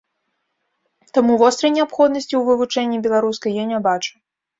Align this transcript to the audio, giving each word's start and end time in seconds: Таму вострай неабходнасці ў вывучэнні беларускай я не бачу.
Таму 1.17 1.33
вострай 1.41 1.71
неабходнасці 1.75 2.27
ў 2.37 2.41
вывучэнні 2.47 2.97
беларускай 3.05 3.51
я 3.63 3.67
не 3.75 3.79
бачу. 3.91 4.11